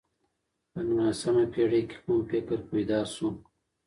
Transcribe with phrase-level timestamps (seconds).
[0.71, 3.27] په نولسمه پېړۍ کي کوم فکر پيدا سو؟